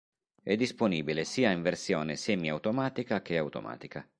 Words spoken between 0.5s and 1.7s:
disponibile sia in